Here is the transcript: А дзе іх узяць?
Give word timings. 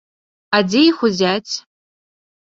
А 0.57 0.61
дзе 0.69 0.81
іх 0.87 0.97
узяць? 1.09 1.53